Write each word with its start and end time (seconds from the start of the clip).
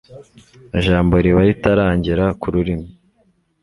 Ijambo 0.79 1.13
riba 1.25 1.41
ritarangera 1.49 2.25
ku 2.39 2.47
rurimi 2.53 2.87